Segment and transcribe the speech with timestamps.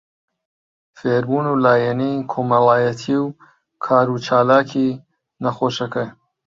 [0.97, 3.25] فێربوون و لایەنی کۆمەڵایەتی و
[3.85, 4.89] کاروچالاکی
[5.43, 6.05] نەخۆشەکە